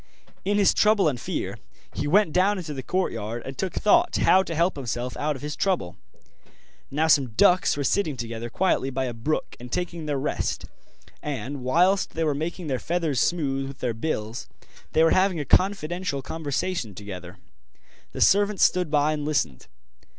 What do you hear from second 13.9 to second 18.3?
bills, they were having a confidential conversation together. The